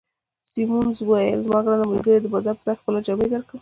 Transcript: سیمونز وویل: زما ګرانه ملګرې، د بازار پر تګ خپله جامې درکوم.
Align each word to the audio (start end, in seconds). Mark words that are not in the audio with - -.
سیمونز 0.49 0.97
وویل: 1.03 1.39
زما 1.45 1.59
ګرانه 1.65 1.85
ملګرې، 1.91 2.19
د 2.21 2.27
بازار 2.33 2.55
پر 2.59 2.65
تګ 2.67 2.77
خپله 2.81 2.99
جامې 3.05 3.27
درکوم. 3.33 3.59